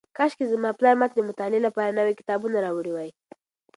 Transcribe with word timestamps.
کاشکې 0.17 0.45
زما 0.51 0.69
پلار 0.79 0.95
ماته 1.01 1.15
د 1.17 1.21
مطالعې 1.29 1.61
لپاره 1.67 1.95
نوي 1.99 2.13
کتابونه 2.19 2.57
راوړي 2.65 2.91
وای. 2.93 3.09